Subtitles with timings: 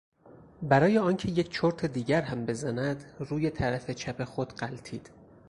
[0.61, 5.11] برای آنکه یک چرت دیگر هم بزند روی طرف چپ خود غلتید.